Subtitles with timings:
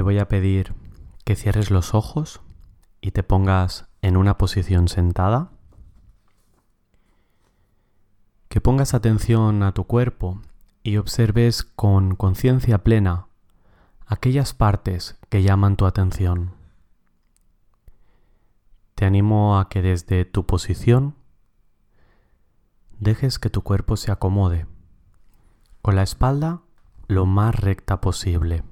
[0.00, 0.72] te voy a pedir
[1.26, 2.40] que cierres los ojos
[3.02, 5.50] y te pongas en una posición sentada.
[8.48, 10.40] Que pongas atención a tu cuerpo
[10.82, 13.26] y observes con conciencia plena
[14.06, 16.54] aquellas partes que llaman tu atención.
[18.94, 21.14] Te animo a que desde tu posición
[23.00, 24.66] dejes que tu cuerpo se acomode,
[25.82, 26.62] con la espalda
[27.06, 28.62] lo más recta posible,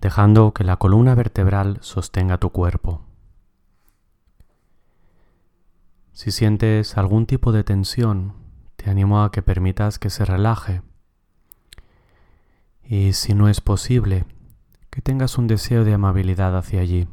[0.00, 3.02] dejando que la columna vertebral sostenga tu cuerpo.
[6.12, 8.34] Si sientes algún tipo de tensión,
[8.76, 10.82] te animo a que permitas que se relaje.
[12.82, 14.24] Y si no es posible,
[14.90, 17.08] que tengas un deseo de amabilidad hacia allí.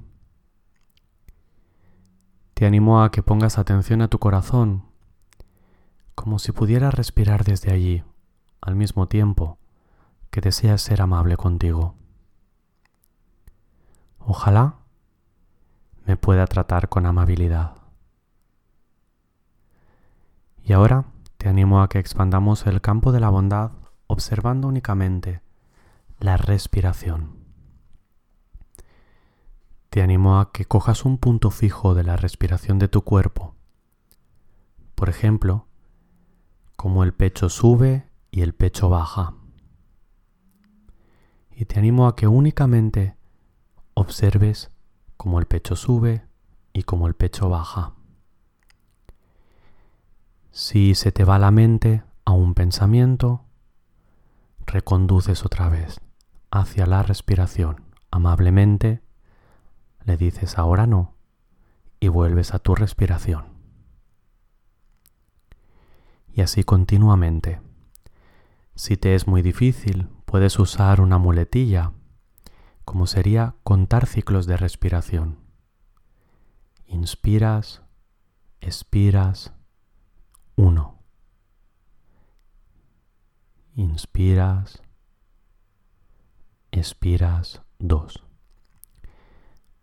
[2.54, 4.86] Te animo a que pongas atención a tu corazón,
[6.16, 8.04] como si pudieras respirar desde allí,
[8.62, 9.58] al mismo tiempo
[10.30, 11.96] que deseas ser amable contigo.
[14.26, 14.76] Ojalá
[16.06, 17.76] me pueda tratar con amabilidad.
[20.64, 21.06] Y ahora
[21.38, 23.72] te animo a que expandamos el campo de la bondad
[24.08, 25.42] observando únicamente
[26.20, 27.44] la respiración.
[29.90, 33.56] Te animo a que cojas un punto fijo de la respiración de tu cuerpo.
[34.96, 35.68] Por ejemplo,
[36.78, 39.34] como el pecho sube y el pecho baja.
[41.52, 43.18] Y te animo a que únicamente
[43.94, 44.70] observes
[45.18, 46.26] cómo el pecho sube
[46.74, 47.94] y cómo el pecho baja.
[50.52, 53.42] Si se te va la mente a un pensamiento,
[54.66, 56.00] reconduces otra vez
[56.52, 57.82] hacia la respiración.
[58.12, 59.02] Amablemente
[60.06, 61.16] le dices ahora no
[62.00, 63.46] y vuelves a tu respiración.
[66.34, 67.62] Y así continuamente.
[68.76, 71.92] Si te es muy difícil, puedes usar una muletilla,
[72.86, 75.40] como sería contar ciclos de respiración.
[76.86, 77.82] Inspiras,
[78.62, 79.54] expiras,
[80.56, 81.00] 1.
[83.76, 84.84] Inspiras,
[86.72, 88.24] expiras 2.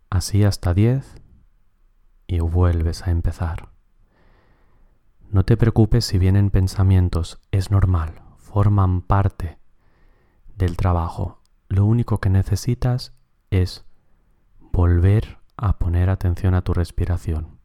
[0.09, 1.15] Así hasta 10
[2.27, 3.69] y vuelves a empezar.
[5.29, 9.57] No te preocupes si vienen pensamientos, es normal, forman parte
[10.55, 11.40] del trabajo.
[11.71, 13.13] Lo único que necesitas
[13.49, 13.85] es
[14.73, 17.59] volver a poner atención a tu respiración.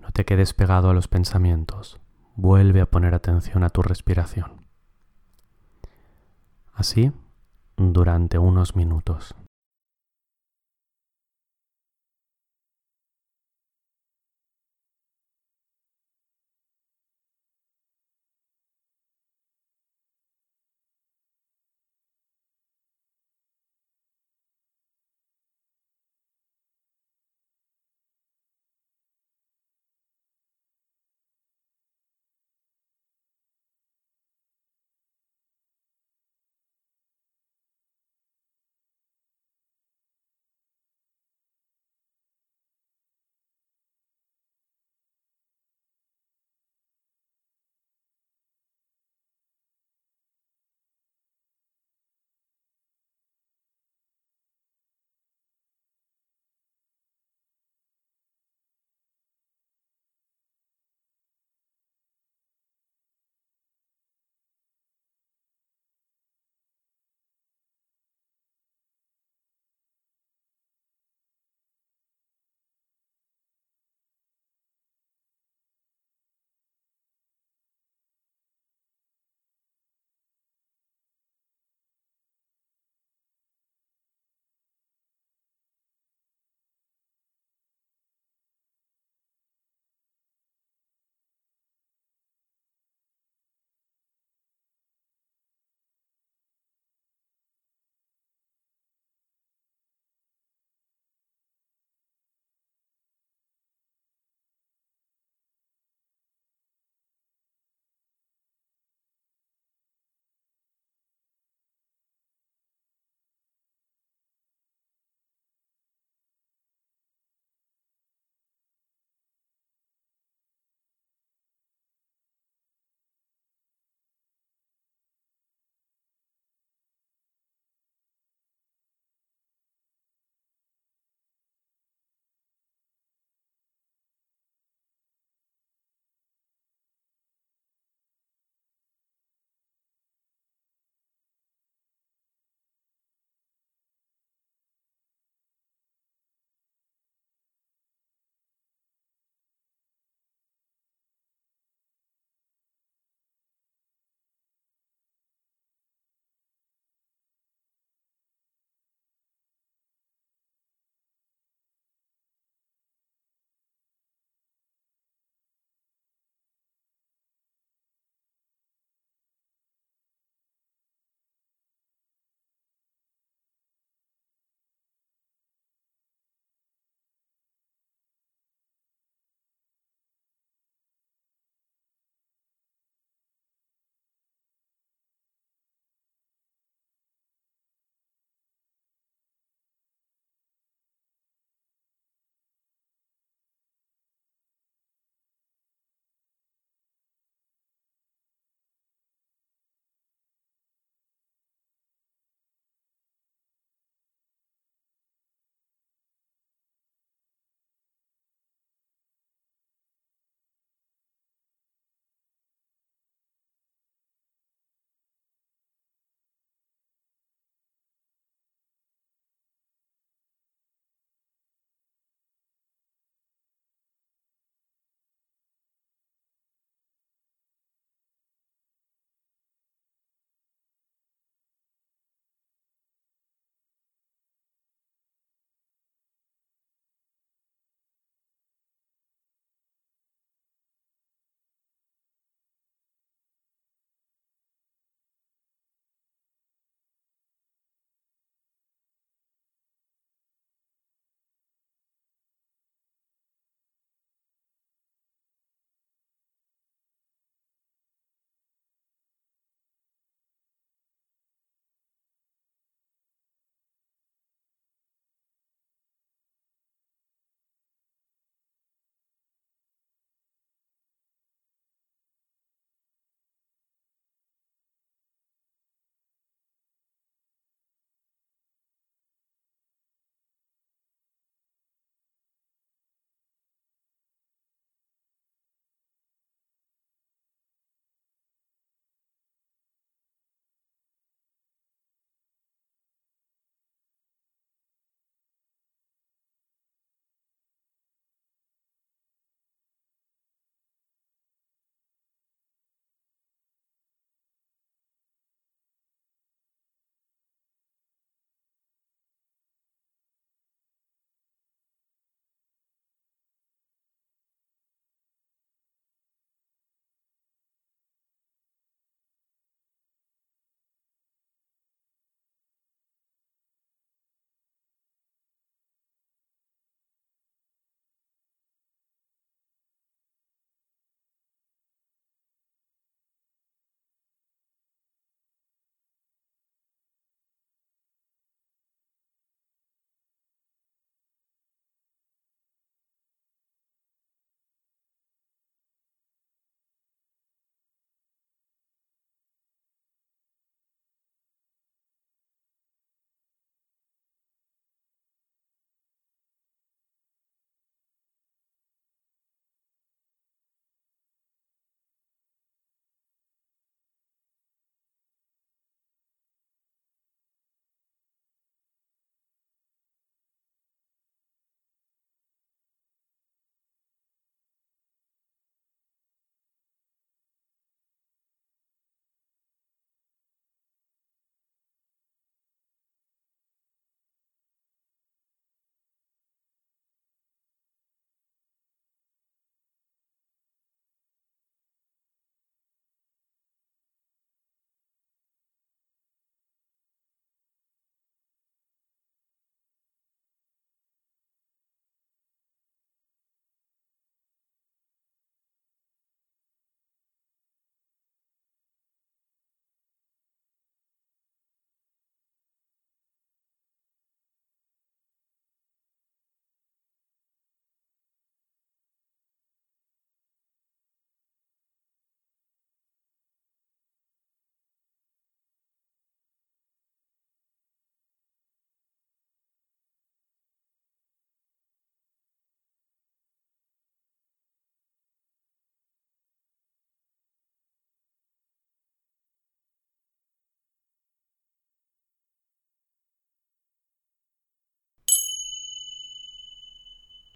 [0.00, 2.00] No te quedes pegado a los pensamientos
[2.36, 4.62] vuelve a poner atención a tu respiración.
[6.72, 7.12] Así
[7.76, 9.34] durante unos minutos.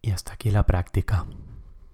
[0.02, 1.26] Y hasta aquí la práctica.